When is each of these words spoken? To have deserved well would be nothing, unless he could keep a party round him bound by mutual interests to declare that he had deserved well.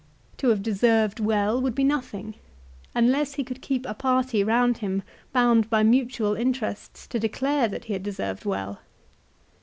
To 0.37 0.49
have 0.49 0.63
deserved 0.63 1.19
well 1.19 1.61
would 1.61 1.75
be 1.75 1.83
nothing, 1.83 2.33
unless 2.95 3.35
he 3.35 3.43
could 3.43 3.61
keep 3.61 3.85
a 3.85 3.93
party 3.93 4.43
round 4.43 4.79
him 4.79 5.03
bound 5.31 5.69
by 5.69 5.83
mutual 5.83 6.33
interests 6.33 7.05
to 7.05 7.19
declare 7.19 7.67
that 7.67 7.85
he 7.85 7.93
had 7.93 8.01
deserved 8.01 8.43
well. 8.43 8.79